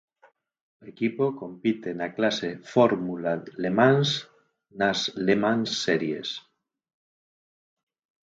[0.81, 4.09] O equipo compite na clase Fórmula Le Mans
[4.79, 6.29] nas Le Mans Series.